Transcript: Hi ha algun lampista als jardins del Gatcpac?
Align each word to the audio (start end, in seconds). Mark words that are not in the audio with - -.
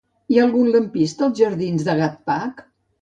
Hi 0.31 0.37
ha 0.37 0.45
algun 0.45 0.71
lampista 0.75 1.23
als 1.27 1.41
jardins 1.43 1.85
del 1.91 2.03
Gatcpac? 2.05 2.65